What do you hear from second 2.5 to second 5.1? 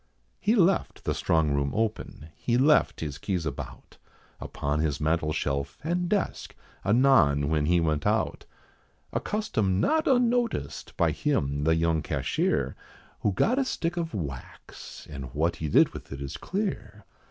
left his keys about, Upon his